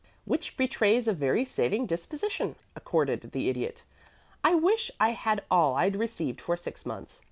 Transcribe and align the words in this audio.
"Which 0.25 0.57
betrays 0.57 1.07
a 1.07 1.13
very 1.13 1.45
saving 1.45 1.85
disposition," 1.85 2.55
accorded 2.75 3.33
the 3.33 3.49
Idiot. 3.49 3.85
"I 4.43 4.55
wish 4.55 4.89
I 4.99 5.09
had 5.11 5.43
all 5.51 5.75
I'd 5.75 5.95
received 5.95 6.41
for 6.41 6.57
six 6.57 6.87
months. 6.87 7.19